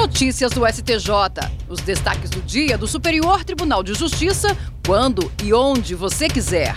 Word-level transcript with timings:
Notícias 0.00 0.50
do 0.52 0.66
STJ. 0.66 1.10
Os 1.68 1.82
destaques 1.82 2.30
do 2.30 2.40
dia 2.40 2.78
do 2.78 2.88
Superior 2.88 3.44
Tribunal 3.44 3.82
de 3.82 3.92
Justiça, 3.92 4.56
quando 4.86 5.30
e 5.44 5.52
onde 5.52 5.94
você 5.94 6.26
quiser. 6.26 6.74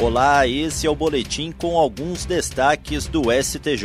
Olá, 0.00 0.48
esse 0.48 0.86
é 0.86 0.90
o 0.90 0.96
boletim 0.96 1.52
com 1.52 1.76
alguns 1.76 2.24
destaques 2.24 3.06
do 3.06 3.24
STJ. 3.30 3.84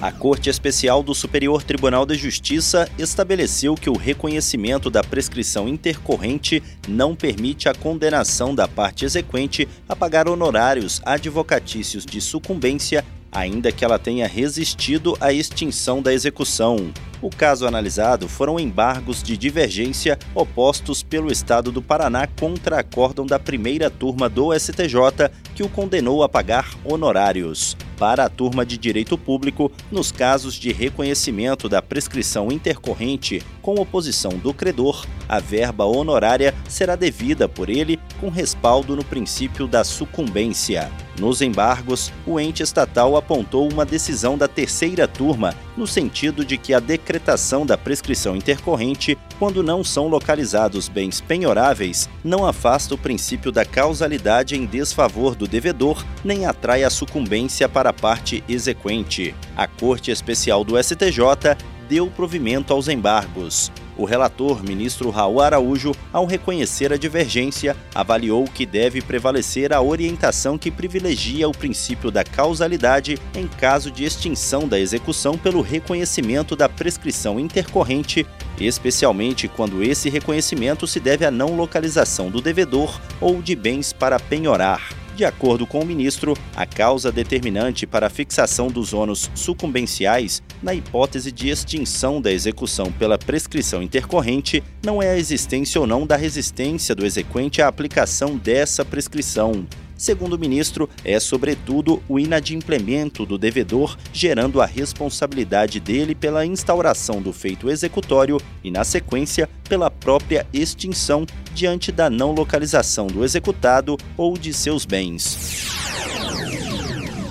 A 0.00 0.12
Corte 0.12 0.48
Especial 0.48 1.02
do 1.02 1.14
Superior 1.14 1.62
Tribunal 1.62 2.06
de 2.06 2.14
Justiça 2.14 2.88
estabeleceu 2.98 3.74
que 3.74 3.90
o 3.90 3.96
reconhecimento 3.96 4.88
da 4.88 5.04
prescrição 5.04 5.68
intercorrente 5.68 6.62
não 6.88 7.14
permite 7.14 7.68
a 7.68 7.74
condenação 7.74 8.54
da 8.54 8.66
parte 8.66 9.04
exequente 9.04 9.68
a 9.86 9.94
pagar 9.94 10.26
honorários 10.26 11.02
advocatícios 11.04 12.06
de 12.06 12.18
sucumbência 12.18 13.04
ainda 13.34 13.72
que 13.72 13.84
ela 13.84 13.98
tenha 13.98 14.28
resistido 14.28 15.16
à 15.20 15.32
extinção 15.32 16.00
da 16.00 16.14
execução. 16.14 16.92
O 17.20 17.28
caso 17.28 17.66
analisado 17.66 18.28
foram 18.28 18.60
embargos 18.60 19.22
de 19.22 19.36
divergência 19.36 20.18
opostos 20.34 21.02
pelo 21.02 21.32
Estado 21.32 21.72
do 21.72 21.82
Paraná 21.82 22.26
contra 22.26 22.80
acórdão 22.80 23.26
da 23.26 23.38
primeira 23.38 23.90
turma 23.90 24.28
do 24.28 24.56
STJ, 24.58 25.30
que 25.54 25.62
o 25.62 25.68
condenou 25.68 26.22
a 26.22 26.28
pagar 26.28 26.74
honorários. 26.84 27.76
Para 27.98 28.24
a 28.24 28.28
turma 28.28 28.66
de 28.66 28.76
direito 28.76 29.16
público, 29.16 29.70
nos 29.90 30.10
casos 30.10 30.54
de 30.54 30.72
reconhecimento 30.72 31.68
da 31.68 31.80
prescrição 31.80 32.50
intercorrente 32.50 33.42
com 33.62 33.74
oposição 33.74 34.32
do 34.32 34.52
credor, 34.52 35.06
a 35.28 35.38
verba 35.38 35.84
honorária 35.84 36.54
será 36.68 36.96
devida 36.96 37.48
por 37.48 37.70
ele 37.70 37.98
com 38.20 38.28
respaldo 38.28 38.96
no 38.96 39.04
princípio 39.04 39.66
da 39.66 39.84
sucumbência. 39.84 40.90
Nos 41.18 41.40
embargos, 41.40 42.12
o 42.26 42.40
ente 42.40 42.62
estatal 42.62 43.16
apontou 43.16 43.70
uma 43.72 43.84
decisão 43.84 44.36
da 44.36 44.48
terceira 44.48 45.06
turma 45.06 45.54
no 45.76 45.86
sentido 45.86 46.44
de 46.44 46.56
que 46.56 46.72
a 46.72 46.80
decretação 46.80 47.66
da 47.66 47.76
prescrição 47.76 48.36
intercorrente, 48.36 49.18
quando 49.38 49.62
não 49.62 49.82
são 49.82 50.08
localizados 50.08 50.88
bens 50.88 51.20
penhoráveis, 51.20 52.08
não 52.22 52.46
afasta 52.46 52.94
o 52.94 52.98
princípio 52.98 53.50
da 53.50 53.64
causalidade 53.64 54.56
em 54.56 54.66
desfavor 54.66 55.34
do 55.34 55.46
devedor, 55.46 56.04
nem 56.24 56.46
atrai 56.46 56.84
a 56.84 56.90
sucumbência 56.90 57.68
para 57.68 57.90
a 57.90 57.92
parte 57.92 58.42
exequente. 58.48 59.34
A 59.56 59.66
Corte 59.66 60.10
Especial 60.10 60.64
do 60.64 60.82
STJ 60.82 61.56
deu 61.88 62.08
provimento 62.08 62.72
aos 62.72 62.88
embargos. 62.88 63.70
O 63.96 64.04
relator, 64.04 64.62
ministro 64.64 65.10
Raul 65.10 65.40
Araújo, 65.40 65.92
ao 66.12 66.26
reconhecer 66.26 66.92
a 66.92 66.96
divergência, 66.96 67.76
avaliou 67.94 68.44
que 68.44 68.66
deve 68.66 69.00
prevalecer 69.00 69.72
a 69.72 69.80
orientação 69.80 70.58
que 70.58 70.70
privilegia 70.70 71.48
o 71.48 71.52
princípio 71.52 72.10
da 72.10 72.24
causalidade 72.24 73.18
em 73.34 73.46
caso 73.46 73.90
de 73.90 74.04
extinção 74.04 74.66
da 74.66 74.78
execução 74.78 75.38
pelo 75.38 75.60
reconhecimento 75.60 76.56
da 76.56 76.68
prescrição 76.68 77.38
intercorrente, 77.38 78.26
especialmente 78.60 79.48
quando 79.48 79.82
esse 79.82 80.08
reconhecimento 80.08 80.86
se 80.86 80.98
deve 80.98 81.24
à 81.24 81.30
não 81.30 81.56
localização 81.56 82.30
do 82.30 82.40
devedor 82.40 83.00
ou 83.20 83.40
de 83.40 83.54
bens 83.54 83.92
para 83.92 84.18
penhorar. 84.18 84.93
De 85.14 85.24
acordo 85.24 85.64
com 85.64 85.78
o 85.78 85.86
ministro, 85.86 86.36
a 86.56 86.66
causa 86.66 87.12
determinante 87.12 87.86
para 87.86 88.08
a 88.08 88.10
fixação 88.10 88.66
dos 88.66 88.92
ônus 88.92 89.30
sucumbenciais, 89.32 90.42
na 90.60 90.74
hipótese 90.74 91.30
de 91.30 91.48
extinção 91.48 92.20
da 92.20 92.32
execução 92.32 92.90
pela 92.90 93.16
prescrição 93.16 93.80
intercorrente, 93.80 94.60
não 94.84 95.00
é 95.00 95.10
a 95.10 95.16
existência 95.16 95.80
ou 95.80 95.86
não 95.86 96.04
da 96.04 96.16
resistência 96.16 96.96
do 96.96 97.06
exequente 97.06 97.62
à 97.62 97.68
aplicação 97.68 98.36
dessa 98.36 98.84
prescrição, 98.84 99.64
Segundo 99.96 100.34
o 100.34 100.38
ministro, 100.38 100.88
é 101.04 101.20
sobretudo 101.20 102.02
o 102.08 102.18
inadimplemento 102.18 103.24
do 103.24 103.38
devedor, 103.38 103.96
gerando 104.12 104.60
a 104.60 104.66
responsabilidade 104.66 105.78
dele 105.78 106.14
pela 106.14 106.44
instauração 106.44 107.22
do 107.22 107.32
feito 107.32 107.70
executório 107.70 108.38
e, 108.62 108.70
na 108.70 108.82
sequência, 108.82 109.48
pela 109.68 109.90
própria 109.90 110.46
extinção 110.52 111.24
diante 111.54 111.92
da 111.92 112.10
não 112.10 112.32
localização 112.32 113.06
do 113.06 113.24
executado 113.24 113.96
ou 114.16 114.36
de 114.36 114.52
seus 114.52 114.84
bens. 114.84 115.72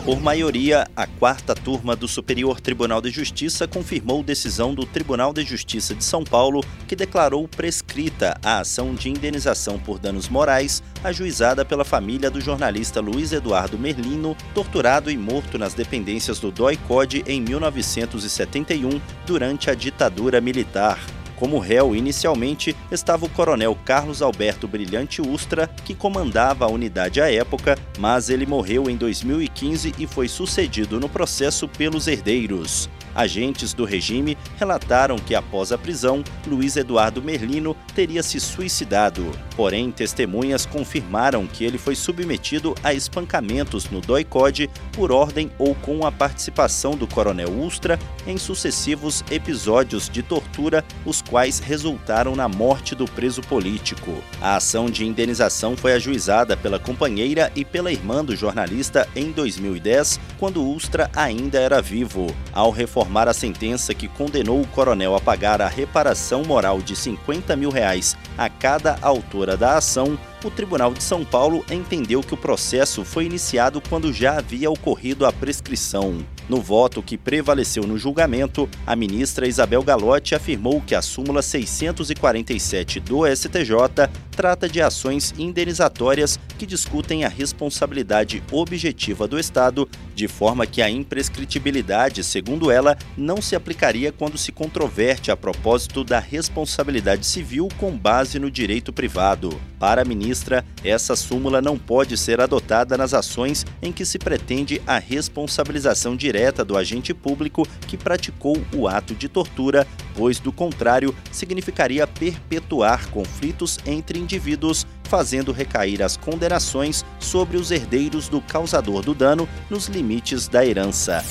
Por 0.06 0.19
maioria, 0.19 0.85
a 0.97 1.07
quarta 1.07 1.56
turma 1.56 1.95
do 1.95 2.09
Superior 2.09 2.59
Tribunal 2.59 3.01
de 3.01 3.09
Justiça 3.09 3.66
confirmou 3.66 4.22
decisão 4.22 4.75
do 4.75 4.85
Tribunal 4.85 5.31
de 5.31 5.44
Justiça 5.44 5.95
de 5.95 6.03
São 6.03 6.25
Paulo 6.25 6.62
que 6.89 6.95
declarou 6.95 7.47
prescrita 7.47 8.38
a 8.44 8.59
ação 8.59 8.94
de 8.94 9.09
indenização 9.09 9.79
por 9.79 10.00
danos 10.00 10.28
morais 10.28 10.83
ajuizada 11.06 11.63
pela 11.63 11.85
família 11.85 12.29
do 12.29 12.41
jornalista 12.41 13.00
Luiz 13.00 13.31
Eduardo 13.31 13.79
Merlino, 13.79 14.35
torturado 14.53 15.09
e 15.09 15.17
morto 15.17 15.57
nas 15.57 15.73
dependências 15.73 16.38
do 16.38 16.51
DOI-CODE 16.51 17.23
em 17.25 17.39
1971 17.39 19.00
durante 19.25 19.69
a 19.69 19.73
ditadura 19.73 20.41
militar. 20.41 21.00
Como 21.38 21.59
réu, 21.59 21.95
inicialmente, 21.95 22.75
estava 22.91 23.25
o 23.25 23.29
coronel 23.29 23.77
Carlos 23.85 24.21
Alberto 24.21 24.67
Brilhante 24.67 25.21
Ustra, 25.21 25.67
que 25.83 25.95
comandava 25.95 26.66
a 26.66 26.69
unidade 26.69 27.19
à 27.19 27.31
época, 27.31 27.77
mas 27.99 28.29
ele 28.29 28.45
morreu 28.45 28.89
em 28.89 28.95
2015 28.95 29.95
e 29.97 30.07
foi 30.07 30.27
sucedido 30.27 30.99
no 30.99 31.09
processo 31.09 31.67
pelos 31.67 32.07
herdeiros. 32.07 32.89
Agentes 33.16 33.74
do 33.74 33.85
regime 33.85 34.38
relataram 34.57 35.18
que 35.18 35.35
após 35.35 35.72
a 35.72 35.78
prisão, 35.78 36.24
Luiz 36.47 36.75
Eduardo 36.75 37.22
Merlino 37.22 37.75
teria 37.96 38.24
se 38.24 38.40
suicidado. 38.40 39.31
Porém, 39.56 39.91
testemunhas 39.91 40.66
confirmaram 40.66 41.46
que 41.46 41.63
ele 41.63 41.78
foi 41.78 41.96
submetido 41.96 42.74
a 42.84 42.94
espancamentos 42.94 43.90
no 43.90 44.01
doicode 44.01 44.69
por 44.91 45.12
ordem 45.12 45.51
ou 45.59 45.75
com 45.75 46.06
a 46.06 46.12
participação 46.12 46.96
do 46.96 47.07
coronel 47.07 47.50
Ustra 47.50 48.00
em 48.25 48.38
sucessivos 48.38 49.24
episódios 49.30 50.09
de 50.09 50.24
tortura, 50.24 50.84
os 51.06 51.22
quais 51.22 51.59
resultaram 51.59 52.35
na 52.35 52.47
morte 52.47 52.95
do 52.95 53.06
preso 53.06 53.41
político. 53.41 54.24
A 54.41 54.56
ação 54.56 54.88
de 54.88 55.06
indenização 55.06 55.78
foi 55.78 55.94
ajuizada 55.94 56.57
pela 56.57 56.80
companheira 56.80 57.51
e 57.56 57.63
pela 57.63 57.91
irmã 57.91 58.25
do 58.25 58.35
jornalista 58.35 59.07
em 59.16 59.31
2010, 59.31 60.19
quando 60.40 60.68
Ustra 60.68 61.09
ainda 61.16 61.59
era 61.59 61.81
vivo. 61.81 62.34
Ao 62.51 62.72
reformar 62.72 63.03
a 63.28 63.34
sentença 63.34 63.94
que 63.94 64.08
condenou 64.08 64.62
o 64.62 64.68
coronel 64.68 65.16
a 65.16 65.22
pagar 65.22 65.62
a 65.62 65.68
reparação 65.68 66.44
moral 66.44 66.81
de 66.81 66.96
50 66.96 67.56
mil 67.56 67.69
reais 67.69 68.18
a 68.38 68.50
cada 68.50 68.97
autora 69.02 69.56
da 69.56 69.78
ação, 69.78 70.18
o 70.48 70.52
Tribunal 70.52 70.94
de 70.94 71.04
São 71.04 71.24
Paulo 71.24 71.66
entendeu 71.70 72.22
que 72.22 72.34
o 72.34 72.38
processo 72.38 73.04
foi 73.04 73.26
iniciado 73.26 73.81
quando 73.81 74.12
já 74.14 74.38
havia 74.38 74.70
ocorrido 74.70 75.26
a 75.26 75.31
prescrição. 75.31 76.26
No 76.50 76.62
voto 76.62 77.02
que 77.02 77.18
prevaleceu 77.18 77.88
no 77.88 77.98
julgamento, 77.98 78.70
a 78.86 78.96
ministra 78.96 79.48
Isabel 79.48 79.81
Galotti 79.81 80.36
afirmou 80.36 80.81
que 80.81 80.94
a 80.94 81.02
súmula 81.02 81.42
647 81.42 83.00
do 83.00 83.26
STJ 83.26 84.09
trata 84.31 84.68
de 84.68 84.81
ações 84.81 85.34
indenizatórias 85.38 86.38
que 86.58 86.66
discutem 86.66 87.24
a 87.24 87.30
responsabilidade 87.30 88.44
objetiva 88.52 89.28
do 89.28 89.40
Estado, 89.40 89.88
de 90.14 90.28
forma 90.28 90.68
que 90.68 90.81
a 90.81 90.90
imprescritibilidade, 90.90 92.24
segundo 92.24 92.70
ela, 92.70 92.98
não 93.16 93.42
se 93.42 93.56
aplicaria 93.56 94.12
quando 94.12 94.38
se 94.38 94.52
controverte 94.52 95.31
a 95.31 95.38
propósito 95.38 96.04
da 96.04 96.20
responsabilidade 96.20 97.25
civil 97.25 97.70
com 97.78 97.98
base 97.98 98.38
no 98.38 98.52
direito 98.52 98.92
privado. 98.92 99.58
Para 99.83 100.03
a 100.03 100.05
ministra, 100.05 100.63
essa 100.81 101.13
súmula 101.13 101.61
não 101.61 101.77
pode 101.77 102.16
ser 102.16 102.39
adotada 102.39 102.95
nas 102.95 103.13
ações 103.13 103.66
em 103.81 103.91
que 103.91 104.05
se 104.05 104.17
pretende 104.17 104.81
a 104.88 104.97
responsabilização 104.97 106.16
direta 106.16 106.63
do 106.63 106.77
agente 106.77 107.13
público 107.13 107.67
que 107.85 107.97
praticou 107.97 108.55
o 108.73 108.88
ato 108.88 109.13
de 109.13 109.27
tortura, 109.27 109.85
pois, 110.16 110.39
do 110.39 110.53
contrário, 110.53 111.13
significaria 111.33 112.07
perpetuar 112.07 113.09
conflitos 113.09 113.77
entre 113.85 114.17
indivíduos, 114.17 114.88
fazendo 115.03 115.51
recair 115.51 116.01
as 116.01 116.15
condenações 116.15 117.03
sobre 117.19 117.57
os 117.57 117.69
herdeiros 117.69 118.29
do 118.29 118.39
causador 118.39 119.01
do 119.01 119.13
dano 119.13 119.50
nos 119.69 119.88
limites 119.88 120.47
da 120.47 120.65
herança. 120.65 121.21